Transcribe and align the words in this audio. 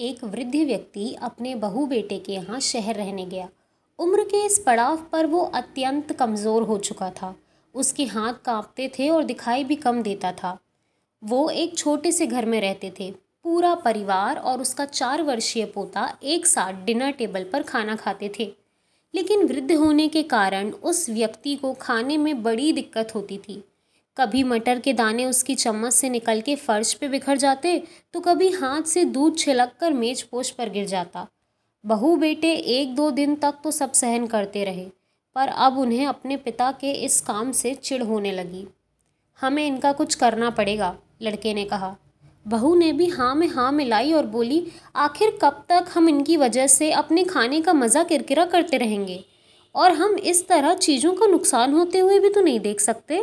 एक 0.00 0.22
वृद्ध 0.24 0.54
व्यक्ति 0.56 1.12
अपने 1.22 1.54
बहू 1.54 1.86
बेटे 1.86 2.18
के 2.18 2.32
यहाँ 2.32 2.60
शहर 2.60 2.94
रहने 2.94 3.24
गया। 3.26 3.48
उम्र 3.98 4.22
के 4.24 4.44
इस 4.46 4.58
पड़ाव 4.58 4.96
पर 5.12 5.26
वो 5.26 5.40
अत्यंत 5.40 6.12
कमज़ोर 6.12 6.62
हो 6.62 6.76
चुका 6.78 7.10
था। 7.10 7.34
उसके 7.74 8.04
हाथ 8.04 8.34
कांपते 8.44 8.90
थे 8.98 9.08
और 9.08 9.24
दिखाई 9.24 9.64
भी 9.64 9.76
कम 9.76 10.02
देता 10.02 10.32
था। 10.32 10.56
वो 11.22 11.48
एक 11.50 11.76
छोटे 11.78 12.12
से 12.12 12.26
घर 12.26 12.46
में 12.46 12.60
रहते 12.60 12.92
थे। 13.00 13.10
पूरा 13.42 13.74
परिवार 13.74 14.36
और 14.36 14.60
उसका 14.60 14.84
चार 14.84 15.22
वर्षीय 15.22 15.64
पोता 15.64 16.18
एक 16.22 16.46
साथ 16.46 16.84
डिनर 16.84 17.10
टेबल 17.10 17.44
पर 17.44 17.62
खाना 17.62 17.96
खाते 17.96 18.32
थे। 18.38 18.52
लेकिन 19.14 19.46
वृद्ध 19.46 19.72
होने 19.72 20.08
के 20.08 20.22
कारण 20.22 20.70
उस 20.70 21.08
व्यक्ति 21.10 21.56
को 21.56 21.72
खाने 21.72 22.16
में 22.16 22.42
बड़ी 22.42 22.72
दिक्कत 22.72 23.14
होती 23.14 23.38
थी। 23.38 23.62
कभी 24.20 24.42
मटर 24.44 24.78
के 24.78 24.92
दाने 24.92 25.24
उसकी 25.24 25.54
चम्मच 25.56 25.92
से 25.92 26.08
निकल 26.10 26.40
के 26.40 26.54
फर्श 26.58 26.92
पे 26.94 27.08
बिखर 27.08 27.36
जाते 27.38 27.76
तो 28.14 28.20
कभी 28.20 28.50
हाथ 28.52 28.82
से 28.84 29.04
दूध 29.06 29.38
छिलक 29.38 29.72
कर 29.80 29.92
मेज 29.94 30.22
पोश 30.22 30.50
पर 30.50 30.70
गिर 30.70 30.86
जाता। 30.86 31.26
बहू 31.84 32.14
बेटे 32.16 32.52
एक 32.52 32.94
दो 32.94 33.10
दिन 33.12 33.34
तक 33.36 33.54
तो 33.64 33.70
सब 33.70 33.92
सहन 33.92 34.26
करते 34.26 34.64
रहे, 34.64 34.84
पर 35.36 35.48
अब 35.48 35.78
उन्हें 35.78 36.04
अपने 36.06 36.36
पिता 36.38 36.70
के 36.72 36.90
इस 37.04 37.20
काम 37.20 37.52
से 37.52 37.74
चिढ़ 37.74 38.02
होने 38.02 38.32
लगी। 38.32 38.66
हमें 39.38 39.66
इनका 39.66 39.92
कुछ 39.92 40.14
करना 40.14 40.50
पड़ेगा, 40.50 40.94
लड़के 41.22 41.54
ने 41.54 41.64
कहा। 41.64 41.94
बहू 42.46 42.74
ने 42.74 42.92
भी 42.92 43.06
हाँ 43.08 43.34
में 43.34 43.46
हाँ 43.48 43.70
मिलाई 43.72 44.12
और 44.12 44.26
बोली, 44.28 44.66
आखिर 44.96 45.38
कब 45.42 45.64
तक 45.68 45.86
हम 45.94 46.08
इनकी 46.08 46.36
वजह 46.36 46.66
से 46.68 46.90
अपने 46.92 47.24
खाने 47.24 47.60
का 47.60 47.72
मज़ा 47.74 48.02
किरकिरा 48.04 48.44
करते 48.46 48.76
रहेंगे? 48.78 49.24
और 49.74 49.92
हम 49.92 50.16
इस 50.16 50.46
तरह 50.48 50.74
चीज़ों 50.76 51.14
का 51.14 51.26
नुकसान 51.26 51.74
होते 51.74 51.98
हुए 51.98 52.18
भी 52.18 52.30
तो 52.30 52.40
नहीं 52.40 52.60
देख 52.60 52.80
सकते? 52.80 53.22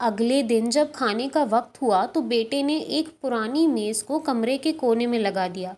अगले 0.00 0.42
दिन 0.42 0.70
जब 0.70 0.92
खाने 0.92 1.28
का 1.28 1.42
वक्त 1.44 1.80
हुआ 1.82 2.04
तो 2.06 2.20
बेटे 2.22 2.62
ने 2.62 2.78
एक 2.78 3.08
पुरानी 3.22 3.66
मेज़ 3.66 4.04
को 4.04 4.18
कमरे 4.18 4.56
के 4.58 4.72
कोने 4.74 5.06
में 5.06 5.18
लगा 5.18 5.46
दिया। 5.48 5.74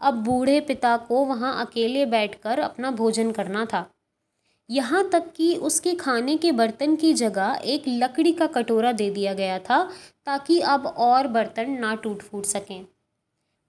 अब 0.00 0.22
बूढ़े 0.24 0.60
पिता 0.60 0.96
को 0.98 1.24
वहाँ 1.24 1.54
अकेले 1.60 2.04
बैठकर 2.06 2.58
अपना 2.58 2.90
भोजन 2.90 3.30
करना 3.32 3.64
था। 3.64 3.84
यहाँ 4.70 5.08
तक 5.10 5.32
कि 5.36 5.54
उसके 5.56 5.94
खाने 5.94 6.36
के 6.36 6.52
बर्तन 6.52 6.96
की 6.96 7.12
जगह 7.14 7.58
एक 7.64 7.84
लकड़ी 7.88 8.32
का 8.32 8.46
कटोरा 8.46 8.92
दे 8.92 9.10
दिया 9.10 9.34
गया 9.34 9.58
था 9.58 9.82
ताकि 10.26 10.60
अब 10.60 10.86
और 10.86 11.26
बर्तन 11.28 11.70
ना 11.80 11.94
टूट 11.94 12.22
फूट 12.22 12.44
सकें। 12.44 12.86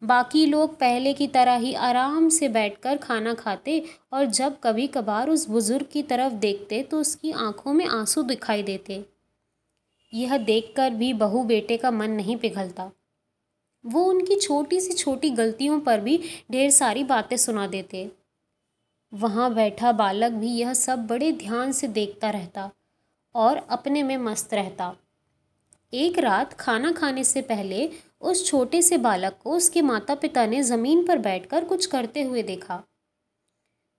बाकी 0.01 0.45
लोग 0.45 0.77
पहले 0.79 1.13
की 1.13 1.27
तरह 1.27 1.55
ही 1.57 1.73
आराम 1.73 2.29
से 2.29 2.49
बैठकर 2.49 2.97
खाना 2.97 3.33
खाते 3.33 3.83
और 4.13 4.25
जब 4.25 4.59
कभी 4.63 4.87
कभार 4.87 5.29
उस 5.29 5.49
बुज़ुर्ग 5.49 5.85
की 5.93 6.03
तरफ़ 6.03 6.33
देखते 6.39 6.81
तो 6.83 6.99
उसकी 6.99 7.31
आँखों 7.31 7.73
में 7.73 7.85
आँसू 7.87 8.23
दिखाई 8.23 8.63
देते। 8.63 9.03
यह 10.13 10.37
देखकर 10.37 10.89
भी 10.89 11.13
बहू 11.13 11.43
बेटे 11.43 11.77
का 11.77 11.91
मन 11.91 12.11
नहीं 12.11 12.37
पिघलता। 12.37 12.91
वो 13.85 14.03
उनकी 14.03 14.35
छोटी 14.35 14.79
सी 14.79 14.93
छोटी 14.93 15.29
गलतियों 15.29 15.79
पर 15.79 16.01
भी 16.01 16.23
ढेर 16.51 16.71
सारी 16.71 17.03
बातें 17.03 17.37
सुना 17.37 17.67
देते। 17.67 18.11
वहाँ 19.13 19.53
बैठा 19.53 19.91
बालक 19.91 20.31
भी 20.31 20.47
यह 20.47 20.73
सब 20.73 21.07
बड़े 21.07 21.31
ध्यान 21.31 21.71
से 21.71 21.87
देखता 21.87 22.29
रहता 22.29 22.71
और 23.35 23.57
अपने 23.57 24.03
में 24.03 24.17
मस्त 24.17 24.53
रहता। 24.53 24.95
एक 25.93 26.19
रात 26.19 26.53
खाना 26.53 26.91
खाने 26.91 27.23
से 27.23 27.41
पहले 27.41 27.89
उस 28.21 28.45
छोटे 28.45 28.81
से 28.81 28.97
बालक 28.97 29.39
को 29.43 29.51
उसके 29.51 29.81
माता 29.81 30.15
पिता 30.15 30.45
ने 30.45 30.63
ज़मीन 30.63 31.07
पर 31.07 31.17
बैठकर 31.17 31.65
कुछ 31.65 31.85
करते 31.85 32.21
हुए 32.23 32.43
देखा। 32.43 32.83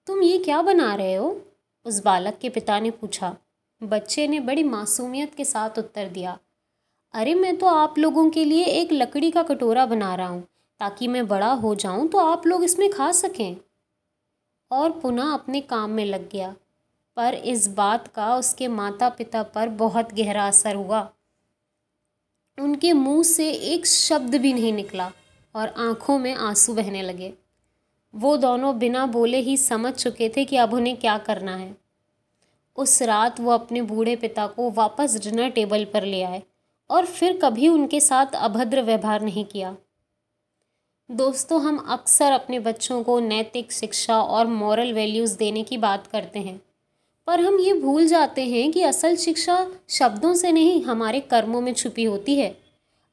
तुम 0.07 0.23
ये 0.23 0.39
क्या 0.39 0.63
बना 0.63 0.95
रहे 0.95 1.15
हो? 1.15 1.43
उस 1.85 2.03
बालक 2.05 2.39
के 2.39 2.49
पिता 2.49 2.81
ने 2.81 2.91
पूछा। 2.91 3.37
बच्चे 3.83 4.27
ने 4.29 4.41
बड़ी 4.41 4.63
मासूमियत 4.65 5.35
के 5.35 5.45
साथ 5.45 5.79
उत्तर 5.79 6.09
दिया, 6.09 6.39
अरे, 7.15 7.35
मैं 7.35 7.57
तो 7.57 7.67
आप 7.67 7.99
लोगों 7.99 8.29
के 8.31 8.45
लिए 8.45 8.65
एक 8.65 8.93
लकड़ी 8.93 9.31
का 9.31 9.43
कटोरा 9.43 9.87
बना 9.87 10.15
रहा 10.15 10.29
हूँ, 10.29 10.43
ताकि 10.81 11.09
मैं 11.09 11.27
बड़ा 11.29 11.53
हो 11.53 11.75
जाऊँ 11.75 12.09
तो 12.09 12.19
आप 12.19 12.47
लोग 12.47 12.65
इसमें 12.65 12.91
खा 12.91 13.11
सकें। 13.13 13.57
और 14.71 14.91
पुनः 14.93 15.33
अपने 15.33 15.61
काम 15.61 15.91
में 15.91 16.05
लग 16.05 16.29
गया, 16.31 16.55
पर 17.17 17.35
इस 17.35 17.69
बात 17.69 18.09
का 18.09 18.35
उसके 18.37 18.69
माता 18.69 19.09
पिता 19.09 19.43
पर 19.45 19.69
बहुत 19.69 20.13
गहरा 20.15 20.47
असर 20.49 20.75
हुआ। 20.75 21.09
उनके 22.59 22.93
मुँह 22.93 23.23
से 23.23 23.51
एक 23.51 23.87
शब्द 23.87 24.35
भी 24.35 24.53
नहीं 24.53 24.73
निकला 24.73 25.11
और 25.55 25.69
आँखों 25.79 26.19
में 26.19 26.35
आँसू 26.35 26.75
बहने 26.75 27.03
लगे। 27.03 27.33
वो 28.15 28.37
दोनों 28.37 28.79
बिना 28.79 29.07
बोले 29.07 29.39
ही 29.39 29.57
समझ 29.57 29.93
चुके 29.95 30.29
थे 30.29 30.45
कि 30.45 30.57
अब 30.57 30.75
उन्हें 30.75 30.97
क्या 30.97 31.19
करना 31.19 31.57
है। 31.57 31.77
उस 32.79 33.01
रात 33.03 33.41
वो 33.41 33.51
अपने 33.51 33.83
बूढ़े 33.83 34.15
पिता 34.17 34.47
को 34.47 34.71
वापस 34.71 35.19
डिनर 35.23 35.49
टेबल 35.51 35.85
पर 35.85 36.05
ले 36.05 36.23
आए 36.23 36.43
और 36.91 37.07
फिर 37.07 37.39
कभी 37.43 37.69
उनके 37.69 38.01
साथ 38.01 38.35
अभद्र 38.37 38.83
व्यवहार 38.83 39.23
नहीं 39.23 39.45
किया। 39.45 39.77
दोस्तों, 41.11 41.61
हम 41.63 41.77
अक्सर 41.89 42.33
अपने 42.33 42.59
बच्चों 42.61 43.03
को 43.03 43.19
नैतिक 43.21 43.73
शिक्षा 43.73 44.21
और 44.21 44.47
मॉरल 44.47 44.93
वैल्यूज़ 44.93 45.37
देने 45.39 45.63
की 45.63 45.79
बात 45.79 46.07
करते 46.07 46.39
हैं, 46.39 46.61
पर 47.29 47.41
हम 47.41 47.59
ये 47.61 47.73
भूल 47.75 48.07
जाते 48.07 48.45
हैं 48.47 48.71
कि 48.73 48.83
असल 48.83 49.17
शिक्षा 49.17 49.67
शब्दों 49.89 50.35
से 50.35 50.53
नहीं, 50.53 50.83
हमारे 50.85 51.21
कर्मों 51.21 51.61
में 51.61 51.73
छुपी 51.75 52.05
होती 52.05 52.37
है। 52.37 52.57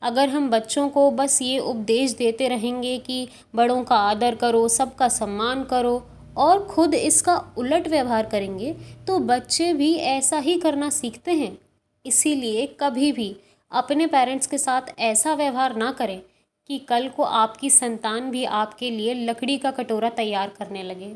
अगर 0.01 0.29
हम 0.29 0.49
बच्चों 0.49 0.87
को 0.89 1.09
बस 1.11 1.41
ये 1.41 1.59
उपदेश 1.59 2.11
देते 2.11 2.47
रहेंगे 2.47 2.97
कि 2.97 3.27
बड़ों 3.55 3.83
का 3.83 3.95
आदर 3.99 4.35
करो, 4.35 4.67
सबका 4.67 5.07
सम्मान 5.09 5.63
करो 5.63 5.97
और 6.38 6.63
खुद 6.66 6.94
इसका 6.94 7.35
उलट 7.57 7.88
व्यवहार 7.88 8.25
करेंगे 8.25 8.73
तो 9.07 9.18
बच्चे 9.19 9.72
भी 9.73 9.94
ऐसा 9.96 10.38
ही 10.38 10.57
करना 10.59 10.90
सीखते 10.90 11.31
हैं। 11.31 11.57
इसीलिए 12.06 12.66
कभी 12.79 13.12
भी 13.12 13.35
अपने 13.72 14.07
पेरेंट्स 14.07 14.47
के 14.47 14.57
साथ 14.57 14.94
ऐसा 15.00 15.34
व्यवहार 15.34 15.75
ना 15.75 15.91
करें 15.91 16.22
कि 16.69 16.78
कल 16.79 17.07
को 17.07 17.23
आपकी 17.23 17.69
संतान 17.69 18.29
भी 18.31 18.44
आपके 18.46 18.90
लिए 18.91 19.13
लकड़ी 19.13 19.57
का 19.57 19.72
कटोरा 19.72 20.09
तैयार 20.12 20.51
करने 20.59 20.84
लगे। 20.84 21.16